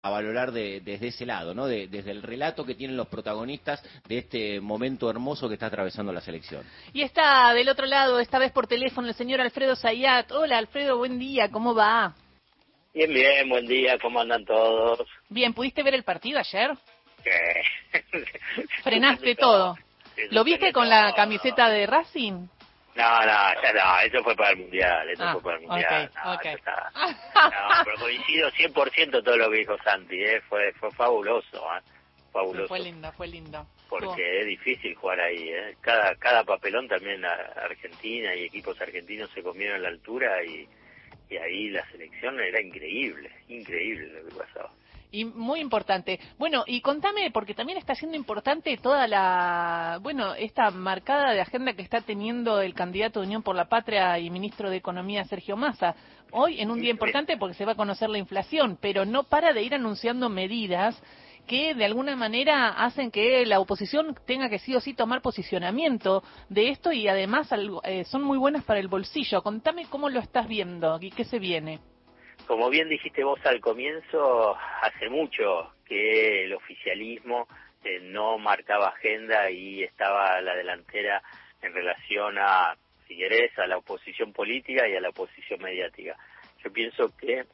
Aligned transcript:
a 0.00 0.10
valorar 0.10 0.52
desde 0.52 1.08
ese 1.08 1.26
lado, 1.26 1.54
¿no? 1.54 1.66
desde 1.66 2.10
el 2.10 2.22
relato 2.22 2.64
que 2.64 2.74
tienen 2.74 2.96
los 2.96 3.08
protagonistas 3.08 3.82
de 4.06 4.18
este 4.18 4.60
momento 4.60 5.10
hermoso 5.10 5.48
que 5.48 5.54
está 5.54 5.66
atravesando 5.66 6.12
la 6.12 6.20
selección. 6.20 6.64
Y 6.92 7.02
está 7.02 7.52
del 7.52 7.68
otro 7.68 7.86
lado, 7.86 8.20
esta 8.20 8.38
vez 8.38 8.52
por 8.52 8.68
teléfono, 8.68 9.08
el 9.08 9.14
señor 9.14 9.40
Alfredo 9.40 9.74
Zayat. 9.74 10.30
Hola, 10.30 10.58
Alfredo, 10.58 10.98
buen 10.98 11.18
día, 11.18 11.50
¿cómo 11.50 11.74
va? 11.74 12.14
Bien, 12.94 13.12
bien, 13.12 13.48
buen 13.48 13.66
día, 13.66 13.98
¿cómo 13.98 14.20
andan 14.20 14.44
todos? 14.44 15.06
Bien, 15.28 15.52
¿pudiste 15.52 15.82
ver 15.82 15.94
el 15.94 16.04
partido 16.04 16.38
ayer? 16.38 16.70
Frenaste 18.82 19.34
todo. 19.36 19.76
¿Lo 20.30 20.44
viste 20.44 20.72
con 20.72 20.88
la 20.88 21.12
camiseta 21.14 21.68
de 21.68 21.86
Racing? 21.86 22.46
No, 22.94 23.20
no, 23.20 23.62
ya 23.62 23.72
no, 23.72 24.00
eso 24.00 24.24
fue 24.24 24.34
para 24.34 24.50
el 24.50 24.58
Mundial, 24.58 25.08
eso 25.10 25.22
ah, 25.24 25.32
fue 25.34 25.42
para 25.42 25.56
el 25.58 25.66
Mundial. 25.66 26.10
Okay, 26.36 26.54
no, 26.54 27.84
pero 27.84 27.98
coincido 27.98 28.50
100% 28.50 29.24
todo 29.24 29.36
lo 29.36 29.50
que 29.50 29.58
dijo 29.58 29.76
Santi, 29.84 30.20
¿eh? 30.20 30.40
fue, 30.48 30.72
fue 30.72 30.90
fabuloso, 30.90 31.64
¿eh? 31.76 31.82
fabuloso. 32.32 32.68
Fue 32.68 32.80
lindo, 32.80 33.12
fue 33.12 33.28
lindo. 33.28 33.66
Porque 33.88 34.40
es 34.40 34.46
difícil 34.46 34.94
jugar 34.96 35.20
ahí, 35.20 35.48
¿eh? 35.48 35.76
cada, 35.80 36.14
cada 36.16 36.42
papelón 36.44 36.88
también 36.88 37.24
a 37.24 37.34
Argentina 37.62 38.34
y 38.34 38.44
equipos 38.44 38.80
argentinos 38.80 39.30
se 39.30 39.42
comieron 39.42 39.82
la 39.82 39.88
altura 39.88 40.42
y, 40.44 40.68
y 41.30 41.36
ahí 41.36 41.70
la 41.70 41.88
selección 41.90 42.40
era 42.40 42.60
increíble, 42.60 43.30
increíble 43.48 44.08
lo 44.08 44.28
que 44.28 44.34
pasaba. 44.34 44.72
Y 45.10 45.24
muy 45.24 45.60
importante. 45.60 46.20
Bueno, 46.38 46.64
y 46.66 46.82
contame, 46.82 47.30
porque 47.30 47.54
también 47.54 47.78
está 47.78 47.94
siendo 47.94 48.16
importante 48.16 48.76
toda 48.76 49.06
la, 49.06 49.98
bueno, 50.02 50.34
esta 50.34 50.70
marcada 50.70 51.32
de 51.32 51.40
agenda 51.40 51.72
que 51.72 51.82
está 51.82 52.02
teniendo 52.02 52.60
el 52.60 52.74
candidato 52.74 53.20
de 53.20 53.26
Unión 53.26 53.42
por 53.42 53.56
la 53.56 53.70
Patria 53.70 54.18
y 54.18 54.28
ministro 54.28 54.68
de 54.68 54.76
Economía, 54.76 55.24
Sergio 55.24 55.56
Massa. 55.56 55.94
Hoy 56.30 56.60
en 56.60 56.70
un 56.70 56.80
día 56.80 56.90
importante 56.90 57.38
porque 57.38 57.54
se 57.54 57.64
va 57.64 57.72
a 57.72 57.76
conocer 57.76 58.10
la 58.10 58.18
inflación, 58.18 58.76
pero 58.80 59.06
no 59.06 59.22
para 59.24 59.54
de 59.54 59.62
ir 59.62 59.74
anunciando 59.74 60.28
medidas 60.28 61.00
que 61.46 61.74
de 61.74 61.86
alguna 61.86 62.14
manera 62.14 62.68
hacen 62.68 63.10
que 63.10 63.46
la 63.46 63.60
oposición 63.60 64.14
tenga 64.26 64.50
que 64.50 64.58
sí 64.58 64.76
o 64.76 64.80
sí 64.80 64.92
tomar 64.92 65.22
posicionamiento 65.22 66.22
de 66.50 66.68
esto 66.68 66.92
y 66.92 67.08
además 67.08 67.48
eh, 67.84 68.04
son 68.04 68.22
muy 68.24 68.36
buenas 68.36 68.62
para 68.64 68.78
el 68.78 68.88
bolsillo. 68.88 69.42
Contame 69.42 69.86
cómo 69.86 70.10
lo 70.10 70.20
estás 70.20 70.46
viendo 70.46 70.98
y 71.00 71.10
qué 71.10 71.24
se 71.24 71.38
viene 71.38 71.80
como 72.48 72.70
bien 72.70 72.88
dijiste 72.88 73.22
vos 73.24 73.44
al 73.44 73.60
comienzo, 73.60 74.56
hace 74.80 75.10
mucho 75.10 75.74
que 75.84 76.46
el 76.46 76.54
oficialismo 76.54 77.46
eh, 77.84 78.00
no 78.00 78.38
marcaba 78.38 78.88
agenda 78.88 79.50
y 79.50 79.82
estaba 79.82 80.36
a 80.36 80.40
la 80.40 80.56
delantera 80.56 81.22
en 81.60 81.74
relación 81.74 82.38
a, 82.38 82.74
si 83.06 83.18
querés, 83.18 83.56
a 83.58 83.66
la 83.66 83.76
oposición 83.76 84.32
política 84.32 84.88
y 84.88 84.96
a 84.96 85.00
la 85.02 85.10
oposición 85.10 85.60
mediática. 85.60 86.16
Yo 86.64 86.72
pienso 86.72 87.14
que 87.18 87.44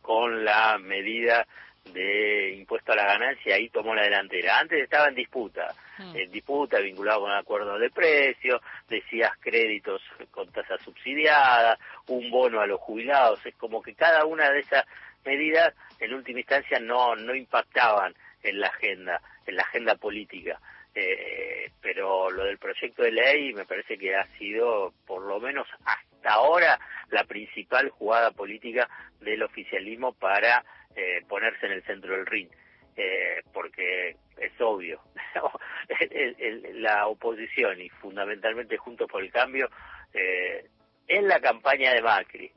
con 0.00 0.42
la 0.42 0.78
medida 0.78 1.46
de 1.92 2.54
impuesto 2.56 2.92
a 2.92 2.96
la 2.96 3.04
ganancia, 3.04 3.54
ahí 3.54 3.68
tomó 3.68 3.94
la 3.94 4.02
delantera. 4.02 4.58
Antes 4.58 4.82
estaba 4.82 5.08
en 5.08 5.14
disputa, 5.14 5.74
mm. 5.98 6.16
en 6.16 6.30
disputa 6.30 6.78
vinculado 6.78 7.20
con 7.20 7.32
acuerdo 7.32 7.78
de 7.78 7.90
precios, 7.90 8.60
decías 8.88 9.32
créditos 9.40 10.02
con 10.30 10.50
tasa 10.52 10.78
subsidiada, 10.78 11.78
un 12.08 12.30
bono 12.30 12.60
a 12.60 12.66
los 12.66 12.80
jubilados, 12.80 13.44
es 13.46 13.54
como 13.56 13.82
que 13.82 13.94
cada 13.94 14.24
una 14.24 14.50
de 14.50 14.60
esas 14.60 14.84
medidas 15.24 15.74
en 16.00 16.14
última 16.14 16.40
instancia 16.40 16.78
no, 16.80 17.16
no 17.16 17.34
impactaban 17.34 18.14
en 18.42 18.60
la 18.60 18.68
agenda, 18.68 19.20
en 19.46 19.56
la 19.56 19.62
agenda 19.62 19.94
política. 19.96 20.60
Eh, 20.94 21.70
pero 21.80 22.30
lo 22.30 22.44
del 22.44 22.58
proyecto 22.58 23.02
de 23.02 23.12
ley 23.12 23.52
me 23.52 23.64
parece 23.64 23.96
que 23.98 24.16
ha 24.16 24.24
sido, 24.38 24.92
por 25.06 25.22
lo 25.22 25.38
menos 25.38 25.68
hasta 25.84 26.30
ahora, 26.30 26.78
la 27.10 27.24
principal 27.24 27.88
jugada 27.90 28.32
política 28.32 28.88
del 29.20 29.42
oficialismo 29.42 30.12
para 30.12 30.64
eh, 30.98 31.22
ponerse 31.28 31.66
en 31.66 31.72
el 31.72 31.84
centro 31.84 32.12
del 32.12 32.26
ring, 32.26 32.48
eh, 32.96 33.40
porque 33.52 34.16
es 34.36 34.60
obvio, 34.60 35.00
la 36.74 37.06
oposición 37.06 37.80
y 37.80 37.88
fundamentalmente 37.88 38.76
Juntos 38.76 39.08
por 39.08 39.22
el 39.22 39.30
Cambio, 39.30 39.70
eh, 40.12 40.66
en 41.06 41.28
la 41.28 41.40
campaña 41.40 41.94
de 41.94 42.02
Macri, 42.02 42.50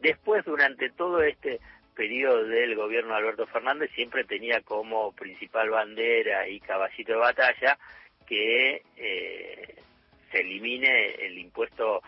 después 0.00 0.44
durante 0.44 0.90
todo 0.90 1.22
este 1.22 1.60
periodo 1.94 2.44
del 2.44 2.74
gobierno 2.74 3.12
de 3.12 3.18
Alberto 3.20 3.46
Fernández 3.46 3.90
siempre 3.94 4.24
tenía 4.24 4.60
como 4.62 5.12
principal 5.12 5.70
bandera 5.70 6.48
y 6.48 6.58
caballito 6.58 7.12
de 7.12 7.18
batalla 7.18 7.78
que 8.26 8.82
eh, 8.96 9.76
se 10.32 10.40
elimine 10.40 11.14
el 11.24 11.38
impuesto 11.38 12.02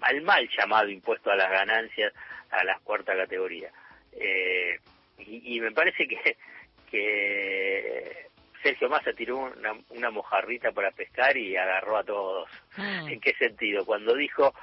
al 0.00 0.22
mal 0.22 0.48
llamado 0.56 0.88
impuesto 0.88 1.32
a 1.32 1.36
las 1.36 1.50
ganancias 1.50 2.14
a 2.50 2.62
la 2.62 2.78
cuarta 2.78 3.16
categoría. 3.16 3.70
Eh, 4.12 4.78
y, 5.18 5.60
me 5.60 5.72
parece 5.72 6.06
que, 6.06 6.36
que 6.90 8.28
Sergio 8.62 8.88
Massa 8.88 9.12
tiró 9.12 9.38
una, 9.38 9.72
una 9.90 10.10
mojarrita 10.10 10.72
para 10.72 10.90
pescar 10.90 11.36
y 11.36 11.56
agarró 11.56 11.96
a 11.98 12.04
todos. 12.04 12.48
Mm. 12.76 13.08
¿En 13.08 13.20
qué 13.20 13.34
sentido? 13.34 13.84
Cuando 13.84 14.14
dijo 14.14 14.54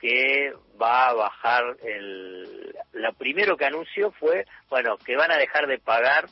que 0.00 0.52
va 0.80 1.08
a 1.08 1.14
bajar 1.14 1.76
el... 1.84 2.74
Lo 2.92 3.12
primero 3.14 3.56
que 3.56 3.66
anunció 3.66 4.12
fue, 4.12 4.46
bueno, 4.68 4.96
que 4.98 5.16
van 5.16 5.32
a 5.32 5.38
dejar 5.38 5.66
de 5.66 5.78
pagar 5.78 6.26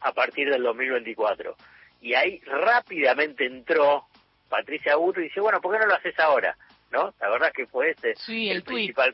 a 0.00 0.12
partir 0.12 0.50
del 0.50 0.62
2024. 0.62 1.56
Y 2.00 2.14
ahí 2.14 2.40
rápidamente 2.40 3.46
entró 3.46 4.04
Patricia 4.48 4.96
Burro 4.96 5.20
y 5.20 5.24
dice, 5.24 5.40
bueno, 5.40 5.60
¿por 5.60 5.72
qué 5.72 5.78
no 5.80 5.86
lo 5.86 5.94
haces 5.94 6.18
ahora? 6.18 6.56
¿No? 6.94 7.12
La 7.20 7.28
verdad 7.28 7.52
que 7.52 7.66
fue 7.66 7.90
este 7.90 8.14
el, 8.28 8.62
principal 8.62 9.12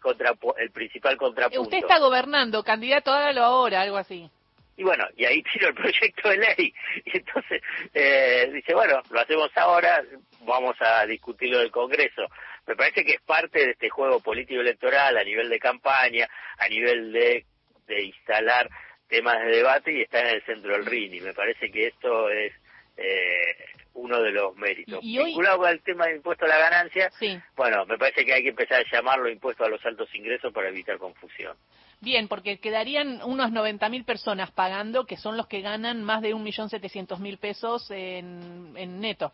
el 0.58 0.70
principal 0.70 1.16
contrapunto. 1.16 1.62
Usted 1.62 1.78
está 1.78 1.98
gobernando, 1.98 2.62
candidato, 2.62 3.10
hágalo 3.10 3.42
ahora, 3.42 3.80
algo 3.80 3.96
así. 3.96 4.30
Y 4.76 4.82
bueno, 4.84 5.04
y 5.16 5.24
ahí 5.24 5.42
tiro 5.52 5.68
el 5.68 5.74
proyecto 5.74 6.28
de 6.28 6.36
ley. 6.36 6.74
Y 7.06 7.16
entonces 7.16 7.62
eh, 7.94 8.50
dice, 8.52 8.74
bueno, 8.74 9.02
lo 9.10 9.20
hacemos 9.20 9.50
ahora, 9.56 10.04
vamos 10.41 10.76
a 10.80 11.06
discutirlo 11.06 11.58
del 11.58 11.70
Congreso. 11.70 12.22
Me 12.66 12.76
parece 12.76 13.02
que 13.02 13.14
es 13.14 13.22
parte 13.22 13.58
de 13.58 13.70
este 13.72 13.88
juego 13.88 14.20
político-electoral 14.20 15.16
a 15.16 15.24
nivel 15.24 15.48
de 15.48 15.58
campaña, 15.58 16.28
a 16.58 16.68
nivel 16.68 17.12
de, 17.12 17.47
de 17.86 18.04
instalar 18.04 18.68
temas 19.08 19.41
de 19.41 19.56
debate 19.56 19.92
y 19.92 20.02
está 20.02 20.20
en 20.20 20.36
el 20.36 20.44
centro 20.44 20.72
del 20.72 20.86
ring. 20.86 21.14
Y 21.14 21.20
me 21.20 21.32
parece 21.32 21.70
que 21.70 21.86
esto 21.88 22.28
es 22.28 22.52
eh, 22.98 23.56
uno 24.00 24.20
de 24.20 24.32
los 24.32 24.56
méritos. 24.56 25.00
¿Y, 25.02 25.18
Vinculado 25.18 25.64
al 25.64 25.80
tema 25.82 26.06
del 26.06 26.16
impuesto 26.16 26.44
a 26.44 26.48
la 26.48 26.58
ganancia, 26.58 27.10
bueno, 27.56 27.84
me 27.86 27.98
parece 27.98 28.24
que 28.24 28.32
hay 28.32 28.42
que 28.42 28.50
empezar 28.50 28.84
a 28.84 28.90
llamarlo 28.90 29.28
impuesto 29.28 29.64
a 29.64 29.68
los 29.68 29.84
altos 29.84 30.12
ingresos 30.14 30.52
para 30.52 30.68
evitar 30.68 30.98
confusión. 30.98 31.56
Bien, 32.00 32.28
porque 32.28 32.58
quedarían 32.58 33.20
unos 33.22 33.50
90.000 33.50 34.04
personas 34.06 34.50
pagando, 34.50 35.04
que 35.04 35.18
son 35.18 35.36
los 35.36 35.46
que 35.46 35.60
ganan 35.60 36.02
más 36.02 36.22
de 36.22 36.34
1.700.000 36.34 37.38
pesos 37.38 37.90
en, 37.90 38.72
en 38.76 39.00
neto. 39.00 39.32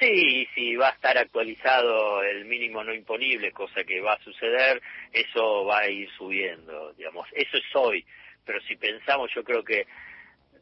Sí, 0.00 0.48
sí, 0.54 0.74
va 0.74 0.88
a 0.88 0.92
estar 0.92 1.16
actualizado 1.18 2.22
el 2.22 2.46
mínimo 2.46 2.82
no 2.82 2.92
imponible, 2.92 3.52
cosa 3.52 3.84
que 3.84 4.00
va 4.00 4.14
a 4.14 4.24
suceder, 4.24 4.82
eso 5.12 5.64
va 5.66 5.80
a 5.80 5.88
ir 5.88 6.10
subiendo, 6.16 6.92
digamos. 6.94 7.28
Eso 7.32 7.58
es 7.58 7.76
hoy, 7.76 8.04
pero 8.44 8.60
si 8.62 8.76
pensamos, 8.76 9.30
yo 9.34 9.44
creo 9.44 9.62
que 9.62 9.86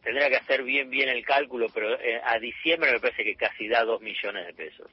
tendría 0.02 0.28
que 0.28 0.36
hacer 0.36 0.62
bien 0.62 0.90
bien 0.90 1.08
el 1.08 1.24
cálculo, 1.24 1.68
pero 1.72 1.98
eh, 2.00 2.20
a 2.24 2.38
diciembre 2.38 2.92
me 2.92 3.00
parece 3.00 3.24
que 3.24 3.36
casi 3.36 3.68
da 3.68 3.84
dos 3.84 4.00
millones 4.00 4.46
de 4.46 4.54
pesos. 4.54 4.90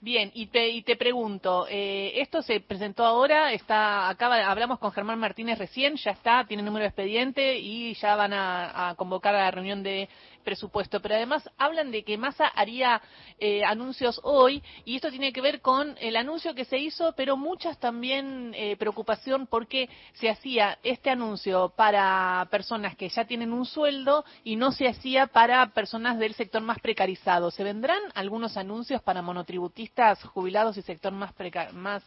Bien, 0.00 0.30
y 0.32 0.46
te, 0.46 0.68
y 0.68 0.82
te 0.82 0.94
pregunto, 0.94 1.66
eh, 1.68 2.12
esto 2.20 2.40
se 2.40 2.60
presentó 2.60 3.04
ahora, 3.04 3.52
está, 3.52 4.08
acaba, 4.08 4.48
hablamos 4.48 4.78
con 4.78 4.92
Germán 4.92 5.18
Martínez 5.18 5.58
recién, 5.58 5.96
ya 5.96 6.12
está, 6.12 6.44
tiene 6.46 6.62
número 6.62 6.84
de 6.84 6.88
expediente 6.90 7.58
y 7.58 7.94
ya 7.94 8.14
van 8.14 8.32
a 8.32 8.94
convocar 8.96 9.34
a 9.34 9.40
la 9.40 9.50
reunión 9.50 9.82
de 9.82 10.08
presupuesto, 10.48 11.02
pero 11.02 11.14
además 11.14 11.46
hablan 11.58 11.90
de 11.90 12.02
que 12.04 12.16
Massa 12.16 12.46
haría 12.46 13.02
eh, 13.38 13.62
anuncios 13.64 14.18
hoy 14.24 14.62
y 14.86 14.96
esto 14.96 15.10
tiene 15.10 15.30
que 15.30 15.42
ver 15.42 15.60
con 15.60 15.94
el 16.00 16.16
anuncio 16.16 16.54
que 16.54 16.64
se 16.64 16.78
hizo, 16.78 17.12
pero 17.14 17.36
muchas 17.36 17.78
también 17.78 18.54
eh, 18.56 18.74
preocupación 18.78 19.46
porque 19.46 19.90
se 20.14 20.30
hacía 20.30 20.78
este 20.82 21.10
anuncio 21.10 21.74
para 21.76 22.48
personas 22.50 22.96
que 22.96 23.10
ya 23.10 23.26
tienen 23.26 23.52
un 23.52 23.66
sueldo 23.66 24.24
y 24.42 24.56
no 24.56 24.72
se 24.72 24.88
hacía 24.88 25.26
para 25.26 25.66
personas 25.74 26.18
del 26.18 26.32
sector 26.32 26.62
más 26.62 26.78
precarizado. 26.80 27.50
¿Se 27.50 27.62
vendrán 27.62 28.00
algunos 28.14 28.56
anuncios 28.56 29.02
para 29.02 29.20
monotributistas, 29.20 30.24
jubilados 30.24 30.78
y 30.78 30.82
sector 30.82 31.12
más 31.12 31.34
más 31.74 32.02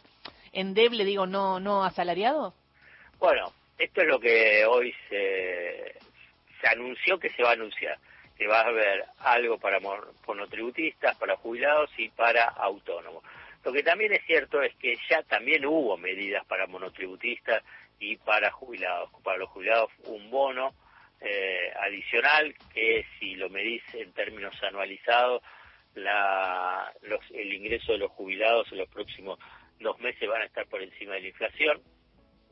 endeble, 0.50 1.04
digo, 1.04 1.26
no 1.26 1.60
no 1.60 1.84
asalariado? 1.84 2.54
Bueno, 3.20 3.52
esto 3.78 4.00
es 4.00 4.08
lo 4.08 4.18
que 4.18 4.66
hoy 4.66 4.92
se, 5.08 5.94
se 6.60 6.66
anunció 6.66 7.20
que 7.20 7.30
se 7.30 7.44
va 7.44 7.50
a 7.50 7.52
anunciar 7.52 7.96
que 8.36 8.46
va 8.46 8.60
a 8.60 8.68
haber 8.68 9.04
algo 9.18 9.58
para 9.58 9.80
monotributistas, 9.80 11.16
para 11.16 11.36
jubilados 11.36 11.90
y 11.98 12.08
para 12.08 12.44
autónomos. 12.44 13.22
Lo 13.64 13.72
que 13.72 13.82
también 13.82 14.12
es 14.12 14.24
cierto 14.26 14.60
es 14.62 14.74
que 14.76 14.96
ya 15.08 15.22
también 15.22 15.64
hubo 15.66 15.96
medidas 15.96 16.44
para 16.46 16.66
monotributistas 16.66 17.62
y 18.00 18.16
para 18.16 18.50
jubilados. 18.50 19.10
Para 19.22 19.38
los 19.38 19.50
jubilados 19.50 19.90
un 20.06 20.30
bono 20.30 20.74
eh, 21.20 21.72
adicional 21.80 22.54
que 22.74 23.06
si 23.18 23.36
lo 23.36 23.48
medís 23.48 23.82
en 23.94 24.12
términos 24.12 24.60
anualizados, 24.62 25.42
la, 25.94 26.92
los, 27.02 27.20
el 27.32 27.52
ingreso 27.52 27.92
de 27.92 27.98
los 27.98 28.10
jubilados 28.10 28.70
en 28.72 28.78
los 28.78 28.88
próximos 28.88 29.38
dos 29.78 29.98
meses 30.00 30.28
van 30.28 30.42
a 30.42 30.46
estar 30.46 30.66
por 30.66 30.82
encima 30.82 31.14
de 31.14 31.20
la 31.20 31.28
inflación. 31.28 31.80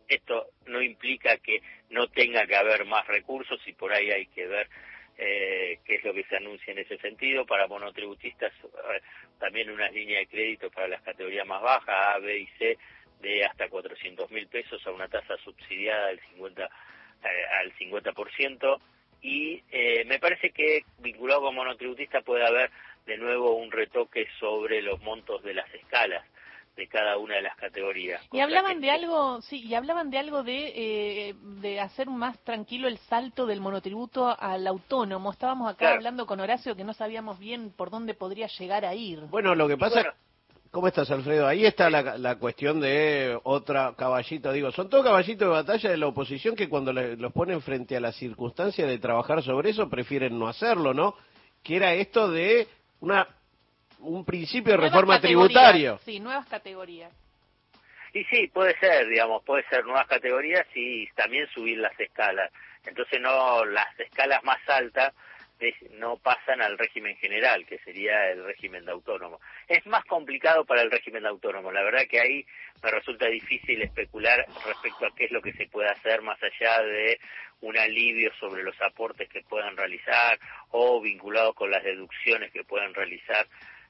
Esto 0.07 0.51
no 0.67 0.83
implica 0.83 1.39
que 1.39 1.63
no 1.89 2.09
tenga 2.09 2.47
que 2.47 2.57
haber 2.57 2.85
más 2.85 3.07
recursos 3.07 3.61
y 3.67 3.73
por 3.73 3.93
ahí 3.93 4.11
hay 4.11 4.27
que 4.27 4.47
ver 4.47 4.69
eh, 5.21 5.81
qué 5.85 5.97
es 5.97 6.05
lo 6.05 6.15
que 6.15 6.25
se 6.25 6.37
anuncia 6.37 6.73
en 6.73 6.79
ese 6.79 6.97
sentido. 6.99 7.45
Para 7.45 7.67
monotributistas, 7.67 8.53
eh, 8.65 9.01
también 9.39 9.71
una 9.71 9.89
línea 9.91 10.19
de 10.19 10.27
crédito 10.27 10.71
para 10.71 10.89
las 10.89 11.03
categorías 11.03 11.47
más 11.47 11.61
bajas, 11.61 12.17
A, 12.17 12.19
B 12.19 12.39
y 12.39 12.47
C, 12.59 12.79
de 13.21 13.45
hasta 13.45 13.69
400 13.69 14.31
mil 14.31 14.47
pesos 14.47 14.85
a 14.87 14.91
una 14.91 15.09
tasa 15.09 15.37
subsidiada 15.45 16.09
del 16.09 16.21
50, 16.31 16.65
eh, 16.65 17.29
al 17.61 17.73
50%. 17.77 18.81
Y 19.23 19.63
eh, 19.71 20.05
me 20.07 20.19
parece 20.19 20.51
que 20.51 20.85
vinculado 20.99 21.43
con 21.43 21.55
monotributista 21.55 22.23
puede 22.23 22.47
haber 22.47 22.71
de 23.05 23.19
nuevo 23.19 23.57
un 23.57 23.71
retoque 23.71 24.27
sobre 24.39 24.81
los 24.81 25.03
montos 25.03 25.43
de 25.43 25.53
las 25.53 25.73
escalas 25.75 26.25
de 26.81 26.89
cada 26.89 27.19
una 27.19 27.37
de 27.37 27.43
las 27.43 27.57
categorías. 27.57 28.23
Y 28.33 28.41
hablaban 28.41 28.81
de 28.81 28.91
algo, 28.91 29.43
sí, 29.43 29.63
y 29.63 29.75
hablaban 29.75 30.09
de 30.09 30.17
algo 30.17 30.43
de, 30.43 30.73
eh, 30.75 31.35
de 31.61 31.79
hacer 31.79 32.09
más 32.09 32.39
tranquilo 32.39 32.89
el 32.89 32.97
salto 32.97 33.45
del 33.45 33.61
monotributo 33.61 34.35
al 34.41 34.67
autónomo. 34.67 35.31
Estábamos 35.31 35.71
acá 35.71 35.93
hablando 35.93 36.25
con 36.25 36.41
Horacio 36.41 36.75
que 36.75 36.85
no 36.85 36.95
sabíamos 36.95 37.39
bien 37.39 37.71
por 37.77 37.91
dónde 37.91 38.15
podría 38.15 38.47
llegar 38.47 38.87
a 38.87 38.95
ir. 38.95 39.21
Bueno, 39.31 39.55
lo 39.55 39.69
que 39.69 39.77
pasa... 39.77 40.15
¿Cómo 40.71 40.87
estás, 40.87 41.11
Alfredo? 41.11 41.49
Ahí 41.49 41.67
está 41.67 41.91
la, 41.91 42.17
la, 42.17 42.39
cuestión 42.39 42.81
de 42.81 43.37
otra 43.43 43.93
caballito. 43.97 44.53
Digo, 44.53 44.71
son 44.71 44.89
todos 44.89 45.05
caballitos 45.05 45.49
de 45.49 45.53
batalla 45.53 45.91
de 45.91 45.97
la 45.97 46.07
oposición 46.07 46.55
que 46.55 46.69
cuando 46.69 46.93
los 46.93 47.33
ponen 47.33 47.61
frente 47.61 47.97
a 47.97 48.01
la 48.01 48.13
circunstancia 48.13 48.87
de 48.87 48.99
trabajar 49.01 49.43
sobre 49.43 49.71
eso 49.71 49.91
prefieren 49.91 50.39
no 50.39 50.47
hacerlo, 50.47 50.95
¿no? 50.95 51.17
Que 51.65 51.75
era 51.75 51.93
esto 51.95 52.31
de 52.31 52.69
una 53.01 53.27
un 54.01 54.25
principio 54.25 54.73
de 54.73 54.79
reforma 54.79 55.21
tributaria. 55.21 55.99
Sí, 56.05 56.21
nuevas 56.21 56.47
categorías. 56.47 57.13
Y 58.13 58.25
sí, 58.25 58.49
puede 58.49 58.77
ser, 58.79 59.09
digamos, 59.09 59.45
puede 59.45 59.65
ser 59.69 59.85
nuevas 59.85 60.07
categorías 60.09 60.67
y 60.75 61.07
también 61.13 61.47
subir 61.49 61.79
las 61.79 61.99
escalas. 61.99 62.51
Entonces 62.85 63.21
no 63.21 63.65
las 63.65 63.99
escalas 64.01 64.43
más 64.43 64.59
altas 64.69 65.13
no 65.93 66.17
pasan 66.17 66.63
al 66.63 66.79
régimen 66.79 67.17
general, 67.17 67.67
que 67.67 67.79
sería 67.81 68.31
el 68.31 68.45
régimen 68.45 68.85
de 68.85 68.93
autónomo. 68.93 69.41
Es 69.69 69.85
más 69.87 70.05
complicado 70.05 70.65
para 70.65 70.83
el 70.83 70.91
régimen 70.91 71.23
de 71.23 71.29
autónomo. 71.29 71.71
La 71.71 71.83
verdad 71.83 72.07
que 72.09 72.21
ahí 72.21 72.47
me 72.83 72.91
resulta 72.91 73.27
difícil 73.27 73.83
especular 73.83 74.47
respecto 74.67 75.07
a 75.07 75.15
qué 75.15 75.27
es 75.27 75.31
lo 75.31 75.43
que 75.43 75.53
se 75.53 75.67
puede 75.67 75.91
hacer 75.91 76.23
más 76.23 76.39
allá 76.43 76.83
de 76.83 77.21
un 77.61 77.77
alivio 77.77 78.33
sobre 78.41 78.63
los 78.63 78.81
aportes 78.81 79.29
que 79.29 79.43
puedan 79.43 79.77
realizar 79.77 80.39
o 80.71 81.01
vinculado 81.01 81.53
con 81.53 81.71
las 81.71 81.85
deducciones 81.85 82.51
que 82.53 82.65
puedan 82.65 82.95
realizar 82.95 83.47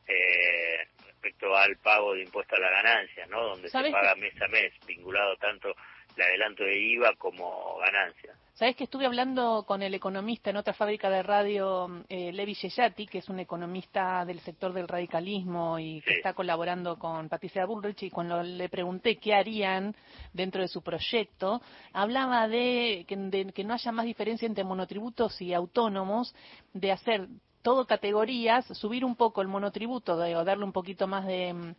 eh, 0.06 0.86
respecto 1.06 1.54
al 1.54 1.76
pago 1.76 2.14
de 2.14 2.22
impuesto 2.22 2.56
a 2.56 2.60
la 2.60 2.70
ganancia, 2.70 3.26
¿no? 3.26 3.42
Donde 3.48 3.68
se 3.68 3.90
paga 3.90 4.14
mes 4.14 4.40
a 4.40 4.48
mes, 4.48 4.72
vinculado 4.86 5.36
tanto 5.36 5.74
el 6.16 6.22
adelanto 6.22 6.64
de 6.64 6.78
IVA 6.78 7.14
como 7.16 7.78
ganancia. 7.78 8.34
Sabes 8.54 8.76
que 8.76 8.84
estuve 8.84 9.06
hablando 9.06 9.64
con 9.66 9.82
el 9.82 9.94
economista 9.94 10.50
en 10.50 10.56
otra 10.56 10.74
fábrica 10.74 11.08
de 11.08 11.22
radio, 11.22 12.04
eh, 12.10 12.30
Levi 12.30 12.54
Yeyati, 12.54 13.06
que 13.06 13.18
es 13.18 13.28
un 13.30 13.40
economista 13.40 14.24
del 14.26 14.40
sector 14.40 14.74
del 14.74 14.86
radicalismo 14.86 15.78
y 15.78 16.02
que 16.02 16.16
está 16.16 16.34
colaborando 16.34 16.98
con 16.98 17.28
Patricia 17.30 17.64
Bullrich, 17.64 18.02
y 18.02 18.10
cuando 18.10 18.42
le 18.42 18.68
pregunté 18.68 19.16
qué 19.16 19.34
harían 19.34 19.94
dentro 20.34 20.60
de 20.60 20.68
su 20.68 20.82
proyecto, 20.82 21.62
hablaba 21.94 22.48
de 22.48 23.06
que, 23.08 23.16
de 23.16 23.52
que 23.52 23.64
no 23.64 23.72
haya 23.72 23.92
más 23.92 24.04
diferencia 24.04 24.46
entre 24.46 24.64
monotributos 24.64 25.40
y 25.40 25.54
autónomos, 25.54 26.34
de 26.74 26.92
hacer 26.92 27.28
todo 27.62 27.86
categorías, 27.86 28.66
subir 28.66 29.04
un 29.04 29.16
poco 29.16 29.42
el 29.42 29.48
monotributo 29.48 30.14
o 30.14 30.44
darle 30.44 30.64
un 30.64 30.72
poquito 30.72 31.06
más 31.06 31.26
de, 31.26 31.74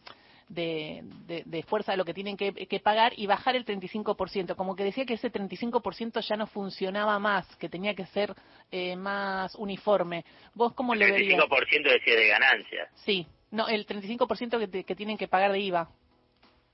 de, 0.52 1.64
fuerza 1.68 1.94
a 1.94 1.96
lo 1.96 2.06
que 2.06 2.14
tienen 2.14 2.38
que, 2.38 2.80
pagar 2.84 3.14
y 3.16 3.26
bajar 3.26 3.56
el 3.56 3.66
35%. 3.66 4.56
Como 4.56 4.76
que 4.76 4.84
decía 4.84 5.06
que 5.06 5.14
ese 5.14 5.32
35% 5.32 6.22
ya 6.22 6.36
no 6.36 6.48
funcionaba 6.48 7.18
más, 7.20 7.56
que 7.58 7.70
tenía 7.70 7.96
que 7.96 8.06
ser 8.08 8.36
eh, 8.72 8.96
más 8.96 9.56
uniforme. 9.56 10.26
¿Vos 10.54 10.74
cómo 10.74 10.94
le 10.96 11.12
verías? 11.12 11.34
El 11.34 11.50
35% 11.50 11.84
decía 11.84 12.16
de 12.16 12.28
ganancias. 12.28 12.90
Sí, 13.06 13.28
no, 13.52 13.68
el 13.68 13.86
35% 13.86 14.70
que, 14.70 14.84
que 14.84 14.96
tienen 14.96 15.18
que 15.18 15.28
pagar 15.28 15.52
de 15.52 15.60
IVA. 15.60 15.90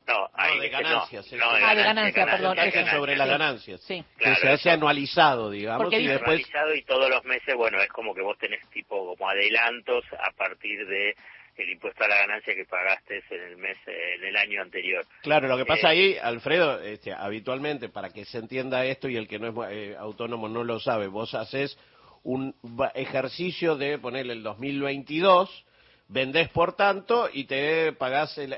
No, 0.08 0.30
hay, 0.34 0.60
de 0.60 0.70
ganancias. 0.70 1.32
No, 1.34 1.54
de, 1.54 1.64
ah, 1.64 1.76
de 1.76 1.84
ganancias, 1.84 2.26
perdón. 2.26 2.58
sobre 2.92 3.16
las 3.18 3.28
ganancias. 3.28 3.82
Sí. 3.82 4.04
que 4.18 4.36
se 4.36 4.50
hace 4.50 4.70
anualizado, 4.70 5.50
digamos. 5.50 5.92
y 5.92 6.08
después... 6.08 6.30
anualizado 6.30 6.76
y 6.76 6.84
todos 6.84 7.10
los 7.10 7.26
meses, 7.26 7.56
bueno, 7.56 7.82
es 7.82 7.90
como 7.90 8.16
que 8.16 8.22
vos 8.22 8.38
tenés 8.38 8.66
tipo 8.70 9.16
como 9.16 9.30
adelantos 9.30 10.06
a 10.14 10.32
partir 10.32 10.88
de 10.88 11.14
el 11.58 11.72
impuesto 11.72 12.04
a 12.04 12.08
la 12.08 12.18
ganancia 12.18 12.54
que 12.54 12.66
pagaste 12.66 13.24
en 13.32 13.42
el 13.42 13.58
mes, 13.58 13.78
en 13.88 14.24
el 14.24 14.38
año 14.38 14.62
anterior. 14.62 15.06
Claro, 15.24 15.48
lo 15.48 15.58
que 15.58 15.66
pasa 15.66 15.88
eh, 15.88 15.92
ahí, 15.92 16.18
Alfredo, 16.22 16.80
este, 16.82 17.12
habitualmente, 17.12 17.90
para 17.90 18.12
que 18.12 18.26
se 18.26 18.38
entienda 18.38 18.86
esto 18.86 19.10
y 19.10 19.18
el 19.18 19.28
que 19.28 19.40
no 19.40 19.66
es 19.66 19.72
eh, 19.72 19.96
autónomo 19.98 20.48
no 20.48 20.64
lo 20.64 20.80
sabe, 20.80 21.08
vos 21.08 21.34
haces 21.34 21.78
un 22.24 22.56
ejercicio 22.94 23.76
de 23.76 23.98
ponerle 23.98 24.34
el 24.34 24.44
2022 24.44 25.66
vendés 26.10 26.50
por 26.50 26.76
tanto 26.76 27.30
y 27.32 27.46
te 27.46 27.94
pagás 27.94 28.38
el, 28.38 28.54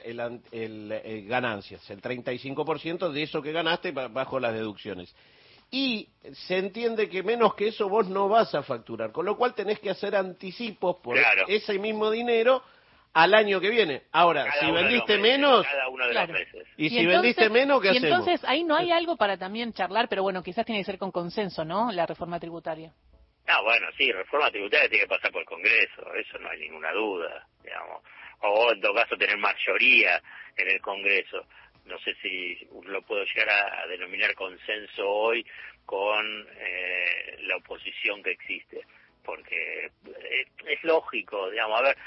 el, 0.51 1.25
ganancias, 1.28 1.90
el 1.90 2.01
35% 2.01 3.12
de 3.12 3.24
eso 3.24 3.42
que 3.42 3.51
ganaste 3.51 3.92
bajo 3.92 4.40
las 4.40 4.54
deducciones. 4.54 5.13
Y 5.72 6.10
se 6.48 6.57
entiende 6.57 7.10
que 7.10 7.22
menos 7.22 7.54
que 7.54 7.68
eso 7.68 7.88
vos 7.90 8.07
no 8.07 8.28
vas 8.28 8.56
a 8.56 8.63
facturar, 8.63 9.12
con 9.12 9.25
lo 9.25 9.38
cual 9.38 9.54
tenés 9.54 9.80
que 9.80 9.92
hacer 9.92 10.16
anticipos 10.16 10.98
por 10.98 11.18
ese 11.48 11.78
mismo 11.78 12.10
dinero 12.10 12.63
al 13.13 13.34
año 13.36 13.60
que 13.60 13.69
viene. 13.69 14.04
Ahora, 14.12 14.48
si 14.60 14.72
vendiste 14.72 15.18
menos, 15.19 15.66
y, 16.75 16.90
si 16.90 17.06
vendiste 17.06 17.50
menos, 17.50 17.81
¿qué 17.81 17.94
y 17.94 17.98
entonces 17.98 18.44
ahí 18.45 18.63
no 18.63 18.75
hay 18.75 18.92
algo 18.92 19.16
para 19.16 19.38
también 19.38 19.74
charlar, 19.74 20.07
pero 20.10 20.24
bueno, 20.24 20.42
quizás 20.42 20.66
tiene 20.66 20.81
que 20.81 20.86
ser 20.86 20.98
con 20.98 21.12
consenso, 21.12 21.63
¿no? 21.63 21.92
La 21.92 22.06
reforma 22.07 22.40
tributaria. 22.40 22.92
Ah, 23.47 23.62
bueno, 23.62 23.88
sí, 23.97 24.12
reforma 24.12 24.51
tributaria 24.51 24.89
tiene 24.89 25.06
que 25.06 25.09
pasar 25.09 25.31
por 25.31 25.41
el 25.41 25.47
Congreso, 25.47 26.13
eso 26.13 26.38
no 26.39 26.50
hay 26.50 26.59
ninguna 26.59 26.91
duda, 26.91 27.47
digamos. 27.63 28.03
O 28.41 28.71
en 28.71 28.80
todo 28.80 28.94
caso 28.94 29.18
tener 29.18 29.38
mayoría 29.38 30.21
en 30.56 30.69
el 30.69 30.81
Congreso. 30.81 31.45
No 31.86 31.97
sé 32.00 32.13
si 32.21 32.68
lo 32.86 33.01
puedo 33.01 33.24
llegar 33.25 33.50
a, 33.50 33.88
denominar 33.88 34.36
consenso 34.36 35.09
hoy 35.09 35.45
con 35.86 36.47
eh, 36.57 37.38
la 37.41 37.57
oposición 37.57 38.21
que 38.21 38.31
existe, 38.31 38.81
porque 39.24 39.85
es, 39.85 40.47
es 40.68 40.83
lógico, 40.83 41.50
digamos, 41.50 41.80
a 41.80 41.83
ver, 41.83 41.97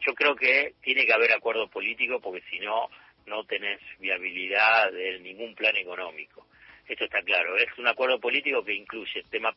yo 0.00 0.14
creo 0.14 0.34
que 0.34 0.74
tiene 0.82 1.04
que 1.04 1.12
haber 1.12 1.32
acuerdo 1.32 1.68
político 1.68 2.20
porque 2.20 2.42
si 2.50 2.58
no, 2.60 2.88
no 3.26 3.44
tenés 3.44 3.80
viabilidad 3.98 4.92
de 4.92 5.18
ningún 5.20 5.54
plan 5.54 5.76
económico. 5.76 6.46
Esto 6.88 7.04
está 7.04 7.20
claro. 7.22 7.56
Es 7.56 7.76
un 7.78 7.88
acuerdo 7.88 8.20
político 8.20 8.64
que 8.64 8.74
incluye 8.74 9.22
tema, 9.30 9.54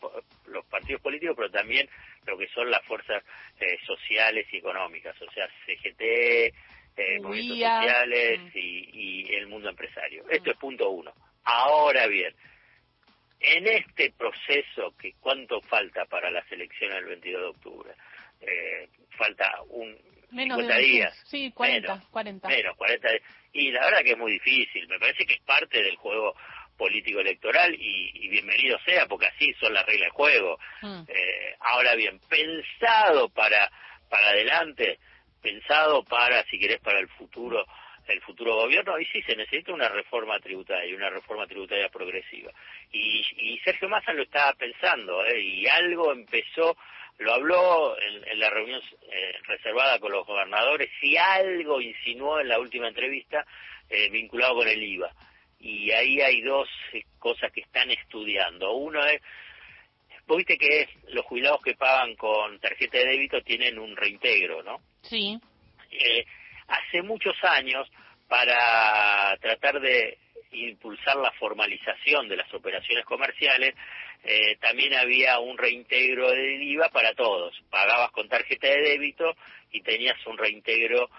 los 0.47 0.65
partidos 0.65 1.01
políticos, 1.01 1.35
pero 1.37 1.51
también 1.51 1.87
lo 2.25 2.37
que 2.37 2.47
son 2.47 2.69
las 2.71 2.83
fuerzas 2.85 3.23
eh, 3.59 3.77
sociales 3.85 4.47
y 4.51 4.57
económicas, 4.57 5.15
o 5.21 5.31
sea, 5.31 5.47
CGT, 5.65 6.01
eh, 6.01 7.19
movimientos 7.21 7.83
sociales 7.83 8.39
mm. 8.41 8.49
y, 8.53 9.35
el 9.35 9.47
mundo 9.47 9.69
empresario. 9.69 10.25
Esto 10.29 10.51
es 10.51 10.57
punto 10.57 10.89
uno. 10.89 11.13
Ahora 11.43 12.07
bien, 12.07 12.33
en 13.39 13.67
este 13.67 14.11
proceso, 14.11 14.95
que 14.99 15.13
¿cuánto 15.19 15.61
falta 15.61 16.05
para 16.05 16.29
las 16.31 16.51
elecciones 16.51 16.97
del 16.97 17.05
22 17.05 17.41
de 17.41 17.47
octubre? 17.47 17.93
Eh, 18.41 18.89
falta 19.17 19.61
un 19.69 19.97
menos 20.31 20.57
50 20.57 20.77
días. 20.79 21.23
Sí, 21.25 21.51
40, 21.51 21.93
menos, 21.93 22.09
40. 22.09 22.47
Menos, 22.47 22.77
40. 22.77 23.09
Y 23.53 23.71
la 23.71 23.85
verdad 23.85 24.03
que 24.03 24.11
es 24.11 24.17
muy 24.17 24.33
difícil. 24.33 24.87
Me 24.87 24.99
parece 24.99 25.25
que 25.25 25.35
es 25.35 25.41
parte 25.41 25.81
del 25.81 25.95
juego 25.95 26.35
político 26.79 27.19
electoral 27.19 27.75
y, 27.77 28.29
bienvenido 28.29 28.79
sea 28.85 29.05
porque 29.05 29.25
así 29.25 29.53
son 29.59 29.73
las 29.73 29.85
reglas 29.85 30.07
de 30.07 30.15
juego. 30.15 30.57
Mm. 30.81 31.01
Eh, 31.07 31.55
ahora 31.59 31.93
bien, 31.95 32.19
pensado 32.29 33.27
para 33.29 33.69
para 34.09 34.29
adelante, 34.29 34.97
pensado 35.41 36.03
para 36.03 36.43
si 36.45 36.57
querés 36.57 36.79
para 36.79 36.99
el 36.99 37.09
futuro 37.09 37.65
el 38.07 38.21
futuro 38.21 38.55
gobierno 38.55 38.97
y 38.97 39.05
sí 39.05 39.21
se 39.21 39.35
necesita 39.35 39.71
una 39.71 39.89
reforma 39.89 40.39
tributaria, 40.39 40.95
una 40.95 41.11
reforma 41.11 41.45
tributaria 41.45 41.89
progresiva. 41.89 42.51
Y, 42.91 43.23
y 43.37 43.59
Sergio 43.59 43.87
Massa 43.87 44.13
lo 44.13 44.23
estaba 44.23 44.53
pensando 44.53 45.23
¿eh? 45.25 45.39
y 45.39 45.67
algo 45.67 46.11
empezó 46.11 46.75
lo 47.19 47.33
habló 47.33 47.97
en, 48.01 48.39
la 48.39 48.49
reunión 48.49 48.81
eh, 49.11 49.33
reservada 49.43 49.99
con 49.99 50.11
los 50.11 50.25
gobernadores 50.25 50.89
y 51.01 51.17
algo 51.17 51.81
insinuó 51.81 52.39
en 52.39 52.47
la 52.47 52.57
última 52.57 52.87
entrevista 52.87 53.45
eh, 53.89 54.09
vinculado 54.09 54.55
con 54.55 54.67
el 54.67 54.81
IVA 54.81 55.11
y 55.59 55.91
ahí 55.91 56.21
hay 56.21 56.41
dos 56.41 56.69
eh, 56.93 57.03
cosas 57.19 57.51
que 57.51 57.61
están 57.61 57.91
estudiando. 57.91 58.71
Uno 58.73 59.03
es, 59.05 59.21
vos 60.25 60.37
viste 60.37 60.57
que 60.57 60.87
los 61.09 61.25
jubilados 61.25 61.61
que 61.61 61.75
pagan 61.75 62.15
con 62.15 62.59
tarjeta 62.59 62.97
de 62.97 63.05
débito 63.05 63.41
tienen 63.41 63.77
un 63.77 63.95
reintegro, 63.95 64.63
¿no? 64.63 64.79
Sí. 65.01 65.37
Eh, 65.91 66.25
hace 66.67 67.01
muchos 67.01 67.35
años, 67.43 67.87
para 68.27 69.35
tratar 69.41 69.79
de 69.81 70.17
impulsar 70.51 71.17
la 71.17 71.31
formalización 71.33 72.27
de 72.27 72.37
las 72.37 72.51
operaciones 72.53 73.05
comerciales, 73.05 73.75
eh, 74.23 74.57
también 74.57 74.93
había 74.95 75.39
un 75.39 75.57
reintegro 75.57 76.31
del 76.31 76.61
IVA 76.61 76.89
para 76.89 77.13
todos. 77.13 77.55
Pagabas 77.69 78.11
con 78.11 78.27
tarjeta 78.27 78.67
de 78.67 78.81
débito 78.81 79.35
y 79.71 79.81
tenías 79.81 80.17
un 80.25 80.37
reintegro 80.37 81.09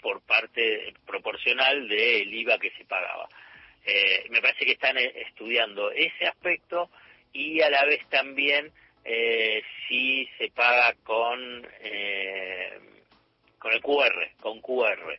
por 0.00 0.20
parte 0.22 0.94
proporcional 1.06 1.88
del 1.88 2.32
IVA 2.34 2.58
que 2.58 2.70
se 2.70 2.84
pagaba. 2.84 3.28
Eh, 3.84 4.26
me 4.30 4.40
parece 4.40 4.64
que 4.64 4.72
están 4.72 4.96
eh, 4.96 5.12
estudiando 5.26 5.90
ese 5.90 6.26
aspecto 6.26 6.90
y 7.32 7.60
a 7.60 7.70
la 7.70 7.84
vez 7.84 8.06
también 8.08 8.70
eh, 9.04 9.62
si 9.88 10.28
se 10.38 10.50
paga 10.50 10.94
con 11.02 11.66
eh, 11.80 12.78
con 13.58 13.72
el 13.72 13.80
QR, 13.80 14.30
con 14.40 14.60
QR, 14.60 15.18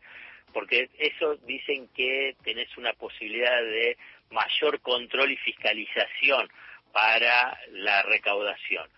porque 0.52 0.90
eso 0.98 1.36
dicen 1.38 1.88
que 1.96 2.36
tenés 2.44 2.78
una 2.78 2.94
posibilidad 2.94 3.62
de 3.64 3.98
mayor 4.32 4.82
control 4.82 5.32
y 5.32 5.38
fiscalización 5.38 6.50
para 6.92 7.58
la 7.72 8.04
recaudación 8.04 8.90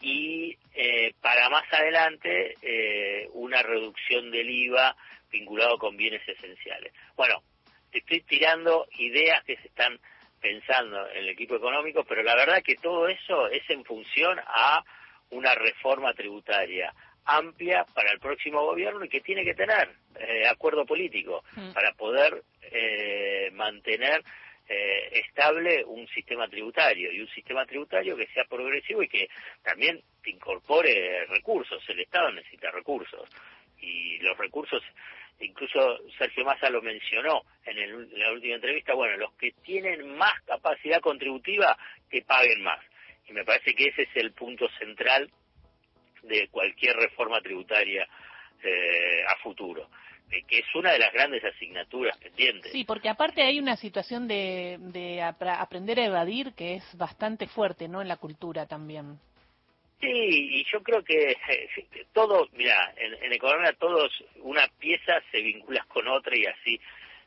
y 0.00 0.56
eh, 0.74 1.14
para 1.20 1.48
más 1.48 1.64
adelante 1.72 2.56
eh, 2.62 3.28
una 3.32 3.62
reducción 3.62 4.30
del 4.30 4.50
IVA 4.50 4.96
vinculado 5.30 5.78
con 5.78 5.96
bienes 5.96 6.26
esenciales. 6.28 6.92
Bueno, 7.16 7.42
te 7.92 7.98
estoy 7.98 8.22
tirando 8.22 8.86
ideas 8.98 9.44
que 9.44 9.56
se 9.56 9.68
están 9.68 9.98
pensando 10.40 11.08
en 11.10 11.18
el 11.18 11.28
equipo 11.28 11.54
económico, 11.54 12.04
pero 12.04 12.22
la 12.22 12.34
verdad 12.34 12.62
que 12.62 12.74
todo 12.76 13.06
eso 13.06 13.46
es 13.48 13.62
en 13.70 13.84
función 13.84 14.40
a 14.44 14.82
una 15.30 15.54
reforma 15.54 16.12
tributaria 16.14 16.92
amplia 17.24 17.84
para 17.94 18.10
el 18.10 18.18
próximo 18.18 18.64
gobierno 18.64 19.04
y 19.04 19.08
que 19.08 19.20
tiene 19.20 19.44
que 19.44 19.54
tener 19.54 19.90
eh, 20.18 20.46
acuerdo 20.48 20.84
político 20.84 21.44
Mm. 21.54 21.72
para 21.72 21.92
poder 21.92 22.42
eh, 22.62 23.50
mantener 23.52 24.22
eh, 24.68 25.20
estable 25.26 25.84
un 25.84 26.06
sistema 26.08 26.48
tributario 26.48 27.12
y 27.12 27.20
un 27.20 27.28
sistema 27.28 27.66
tributario 27.66 28.16
que 28.16 28.26
sea 28.28 28.44
progresivo 28.44 29.02
y 29.02 29.08
que 29.08 29.28
también 29.62 30.00
incorpore 30.24 31.26
recursos. 31.26 31.82
El 31.88 32.00
Estado 32.00 32.32
necesita 32.32 32.70
recursos 32.70 33.28
y 33.80 34.18
los 34.18 34.36
recursos, 34.38 34.82
incluso 35.42 35.98
Sergio 36.18 36.44
Massa 36.44 36.70
lo 36.70 36.80
mencionó 36.82 37.42
en, 37.64 37.78
el- 37.78 38.10
en 38.12 38.18
la 38.18 38.32
última 38.32 38.54
entrevista, 38.54 38.94
bueno, 38.94 39.16
los 39.16 39.32
que 39.34 39.52
tienen 39.62 40.16
más 40.16 40.40
capacidad 40.42 41.00
contributiva 41.00 41.76
que 42.10 42.22
paguen 42.22 42.62
más. 42.62 42.80
Y 43.28 43.32
me 43.32 43.44
parece 43.44 43.74
que 43.74 43.88
ese 43.88 44.02
es 44.02 44.16
el 44.16 44.32
punto 44.32 44.68
central 44.78 45.30
de 46.22 46.48
cualquier 46.48 46.96
reforma 46.96 47.40
tributaria 47.40 48.06
eh, 48.62 49.24
a 49.26 49.36
futuro, 49.42 49.88
eh, 50.30 50.42
que 50.46 50.60
es 50.60 50.74
una 50.74 50.92
de 50.92 50.98
las 50.98 51.12
grandes 51.12 51.42
asignaturas 51.44 52.16
pendientes. 52.18 52.70
Sí, 52.72 52.84
porque 52.84 53.08
aparte 53.08 53.42
hay 53.42 53.58
una 53.58 53.76
situación 53.76 54.28
de, 54.28 54.76
de 54.80 55.20
aprender 55.22 55.98
a 55.98 56.04
evadir 56.06 56.52
que 56.54 56.74
es 56.74 56.96
bastante 56.96 57.46
fuerte, 57.48 57.88
¿no? 57.88 58.00
En 58.02 58.08
la 58.08 58.16
cultura 58.16 58.66
también. 58.66 59.18
Sí, 60.02 60.08
y 60.10 60.64
yo 60.64 60.82
creo 60.82 61.04
que 61.04 61.30
eh, 61.30 61.68
todo, 62.12 62.48
mira, 62.54 62.92
en, 62.96 63.14
en 63.22 63.32
economía 63.32 63.72
todos, 63.74 64.12
una 64.38 64.66
pieza 64.80 65.22
se 65.30 65.40
vincula 65.40 65.84
con 65.88 66.08
otra 66.08 66.36
y 66.36 66.44
así 66.44 66.80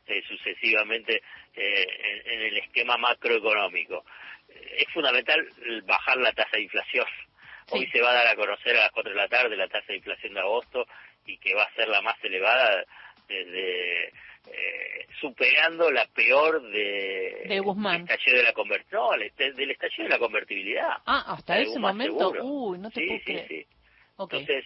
eh, 0.06 0.22
sucesivamente 0.28 1.22
eh, 1.54 1.86
en, 1.98 2.32
en 2.34 2.40
el 2.42 2.58
esquema 2.58 2.98
macroeconómico. 2.98 4.04
Eh, 4.50 4.84
Es 4.86 4.92
fundamental 4.92 5.48
bajar 5.86 6.18
la 6.18 6.32
tasa 6.32 6.58
de 6.58 6.64
inflación. 6.64 7.06
Sí. 7.66 7.78
Hoy 7.78 7.86
se 7.90 8.02
va 8.02 8.10
a 8.10 8.14
dar 8.14 8.26
a 8.26 8.36
conocer 8.36 8.76
a 8.76 8.80
las 8.82 8.90
4 8.92 9.10
de 9.10 9.16
la 9.16 9.28
tarde 9.28 9.56
la 9.56 9.68
tasa 9.68 9.86
de 9.88 9.96
inflación 9.96 10.34
de 10.34 10.40
agosto 10.40 10.86
y 11.24 11.38
que 11.38 11.54
va 11.54 11.62
a 11.64 11.74
ser 11.74 11.88
la 11.88 12.02
más 12.02 12.22
elevada 12.22 12.84
desde 13.28 14.08
eh, 14.08 15.06
superando 15.20 15.90
la 15.90 16.06
peor 16.08 16.62
de, 16.70 17.44
De 17.48 17.60
Guzmán. 17.60 18.02
estallido 18.02 18.36
de 18.38 18.42
la 18.44 18.52
no, 18.92 19.14
el 19.14 19.22
est- 19.22 19.38
del 19.38 19.70
estallido 19.70 20.04
de 20.04 20.08
la 20.10 20.18
convertibilidad. 20.18 20.90
Ah, 21.06 21.24
hasta 21.34 21.58
ese 21.58 21.70
Guzmán 21.70 21.96
momento. 21.96 22.18
seguro. 22.18 22.44
Uy, 22.44 22.78
no 22.78 22.90
te 22.90 23.00
sí, 23.00 23.06
puedo 23.06 23.18
sí, 23.18 23.24
creer. 23.24 23.48
sí. 23.48 23.66
Ok. 24.16 24.32
Entonces, 24.34 24.64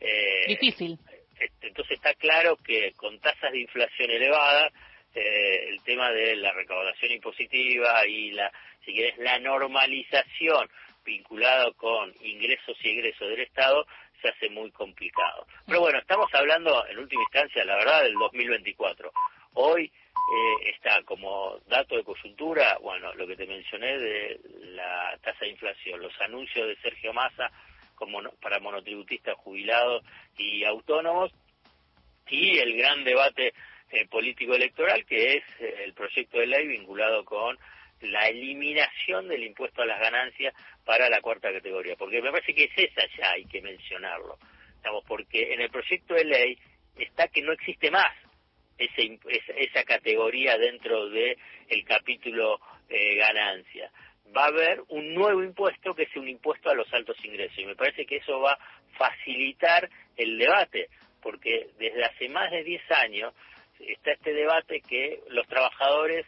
eh, 0.00 0.46
Difícil. 0.48 0.98
este, 1.38 1.66
entonces 1.68 1.96
está 1.96 2.14
claro 2.14 2.56
que 2.56 2.92
con 2.96 3.18
tasas 3.20 3.52
de 3.52 3.60
inflación 3.60 4.10
elevadas, 4.10 4.72
eh, 5.14 5.68
el 5.68 5.82
tema 5.82 6.10
de 6.12 6.36
la 6.36 6.52
recaudación 6.52 7.12
impositiva 7.12 8.06
y 8.06 8.30
la, 8.30 8.50
si 8.84 8.94
querés, 8.94 9.18
la 9.18 9.38
normalización 9.40 10.68
vinculado 11.04 11.72
con 11.74 12.12
ingresos 12.22 12.76
y 12.84 12.90
egresos 12.90 13.28
del 13.28 13.40
Estado 13.40 13.84
se 14.20 14.28
hace 14.28 14.48
muy 14.50 14.70
complicado. 14.70 15.46
Pero 15.66 15.80
bueno, 15.80 15.98
estamos 15.98 16.32
hablando 16.34 16.86
en 16.86 16.98
última 16.98 17.22
instancia, 17.22 17.64
la 17.64 17.76
verdad, 17.76 18.02
del 18.04 18.14
2024. 18.14 19.12
Hoy 19.54 19.84
eh, 19.84 20.70
está 20.74 21.02
como 21.02 21.58
dato 21.66 21.96
de 21.96 22.04
coyuntura, 22.04 22.78
bueno, 22.80 23.12
lo 23.14 23.26
que 23.26 23.36
te 23.36 23.46
mencioné 23.46 23.98
de 23.98 24.40
la 24.74 25.18
tasa 25.22 25.40
de 25.40 25.50
inflación, 25.50 26.00
los 26.00 26.20
anuncios 26.20 26.68
de 26.68 26.76
Sergio 26.76 27.12
Massa 27.12 27.50
como 27.96 28.22
para 28.40 28.60
monotributistas 28.60 29.36
jubilados 29.36 30.02
y 30.38 30.64
autónomos 30.64 31.32
y 32.28 32.58
el 32.58 32.76
gran 32.76 33.04
debate 33.04 33.52
eh, 33.90 34.06
político 34.06 34.54
electoral 34.54 35.04
que 35.04 35.36
es 35.36 35.44
eh, 35.58 35.82
el 35.84 35.92
proyecto 35.92 36.38
de 36.38 36.46
ley 36.46 36.66
vinculado 36.68 37.24
con 37.24 37.58
la 38.02 38.28
eliminación 38.28 39.28
del 39.28 39.44
impuesto 39.44 39.82
a 39.82 39.86
las 39.86 40.00
ganancias 40.00 40.54
para 40.84 41.08
la 41.08 41.20
cuarta 41.20 41.52
categoría, 41.52 41.96
porque 41.96 42.22
me 42.22 42.30
parece 42.30 42.54
que 42.54 42.64
es 42.64 42.72
esa 42.76 43.02
ya, 43.16 43.32
hay 43.32 43.44
que 43.44 43.60
mencionarlo, 43.60 44.38
Digamos, 44.78 45.04
porque 45.06 45.52
en 45.52 45.60
el 45.60 45.70
proyecto 45.70 46.14
de 46.14 46.24
ley 46.24 46.58
está 46.96 47.28
que 47.28 47.42
no 47.42 47.52
existe 47.52 47.90
más 47.90 48.12
ese, 48.78 49.18
esa, 49.58 49.84
categoría 49.84 50.56
dentro 50.56 51.10
de 51.10 51.36
el 51.68 51.84
capítulo 51.84 52.58
eh, 52.88 53.16
ganancia. 53.16 53.90
Va 54.34 54.44
a 54.44 54.48
haber 54.48 54.82
un 54.88 55.12
nuevo 55.14 55.42
impuesto 55.42 55.94
que 55.94 56.04
es 56.04 56.16
un 56.16 56.28
impuesto 56.28 56.70
a 56.70 56.74
los 56.74 56.90
altos 56.94 57.22
ingresos 57.24 57.58
y 57.58 57.66
me 57.66 57.76
parece 57.76 58.06
que 58.06 58.16
eso 58.16 58.40
va 58.40 58.52
a 58.52 58.58
facilitar 58.96 59.88
el 60.16 60.38
debate, 60.38 60.88
porque 61.20 61.68
desde 61.78 62.04
hace 62.04 62.28
más 62.30 62.50
de 62.50 62.64
10 62.64 62.90
años 62.92 63.34
está 63.80 64.12
este 64.12 64.32
debate 64.32 64.80
que 64.80 65.20
los 65.28 65.46
trabajadores 65.46 66.26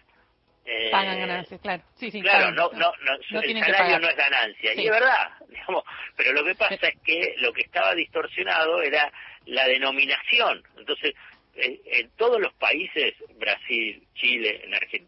eh, 0.64 0.90
Pagan 0.90 1.18
ganancias, 1.18 1.60
claro. 1.60 1.82
Sí, 1.96 2.10
sí. 2.10 2.20
Claro, 2.22 2.52
no, 2.52 2.70
no, 2.72 2.92
no, 3.04 3.12
No 3.30 3.40
el 3.40 3.58
salario 3.60 3.98
no 3.98 4.08
es 4.08 4.16
ganancia, 4.16 4.74
Sí. 4.74 4.82
y 4.82 4.86
es 4.86 4.90
verdad, 4.90 5.32
digamos, 5.48 5.84
pero 6.16 6.32
lo 6.32 6.44
que 6.44 6.54
pasa 6.54 6.88
es 6.88 7.00
que 7.04 7.34
lo 7.38 7.52
que 7.52 7.62
estaba 7.62 7.94
distorsionado 7.94 8.80
era 8.82 9.12
la 9.46 9.66
denominación. 9.66 10.62
Entonces, 10.78 11.14
en 11.54 12.10
todos 12.16 12.40
los 12.40 12.52
países, 12.54 13.14
Brasil, 13.38 14.02
Chile, 14.14 14.62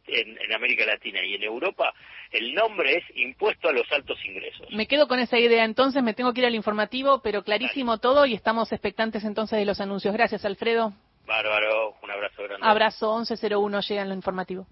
en, 0.07 0.39
en 0.39 0.53
América 0.53 0.85
Latina 0.85 1.25
y 1.25 1.35
en 1.35 1.43
Europa, 1.43 1.95
el 2.31 2.53
nombre 2.55 2.97
es 2.97 3.05
impuesto 3.17 3.69
a 3.69 3.73
los 3.73 3.91
altos 3.93 4.19
ingresos. 4.25 4.69
Me 4.71 4.87
quedo 4.87 5.09
con 5.09 5.21
esa 5.21 5.39
idea 5.39 5.65
entonces, 5.65 6.03
me 6.03 6.15
tengo 6.15 6.33
que 6.35 6.41
ir 6.41 6.47
al 6.47 6.55
informativo, 6.55 7.23
pero 7.23 7.45
clarísimo 7.45 7.99
todo 7.99 8.27
y 8.27 8.35
estamos 8.35 8.73
expectantes 8.73 9.25
entonces 9.25 9.59
de 9.59 9.65
los 9.65 9.81
anuncios. 9.81 10.13
Gracias, 10.13 10.45
Alfredo. 10.45 10.93
Bárbaro, 11.27 11.97
un 12.03 12.11
abrazo 12.11 12.43
grande. 12.43 12.67
Abrazo 12.67 13.17
1101, 13.17 13.81
llega 13.81 14.03
en 14.03 14.09
lo 14.09 14.15
informativo. 14.15 14.67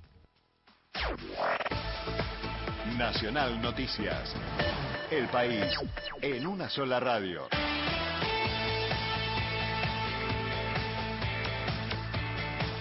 Nacional 2.98 3.60
Noticias. 3.60 4.34
El 5.10 5.28
país 5.28 5.64
en 6.20 6.46
una 6.46 6.68
sola 6.68 7.00
radio. 7.00 7.48